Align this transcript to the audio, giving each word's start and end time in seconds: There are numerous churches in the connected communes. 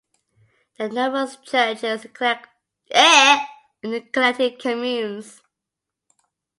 There 0.79 0.87
are 0.87 0.91
numerous 0.91 1.35
churches 1.35 2.05
in 2.91 2.91
the 3.91 4.01
connected 4.01 4.57
communes. 4.59 5.43